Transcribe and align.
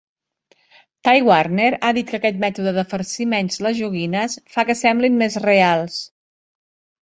Ty 1.07 1.21
Warner 1.27 1.67
ha 1.81 1.91
dit 1.97 2.07
que 2.13 2.17
aquest 2.21 2.41
mètode 2.45 2.73
de 2.79 2.85
farcir 2.95 3.29
menys 3.35 3.61
les 3.69 3.79
joguines 3.83 4.39
fa 4.57 4.69
que 4.73 4.81
semblin 4.83 5.23
més 5.23 5.41
"reals". 5.49 6.05